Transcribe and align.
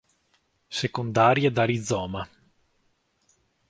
Secondarie 0.69 1.51
da 1.51 1.63
rizoma. 1.63 2.27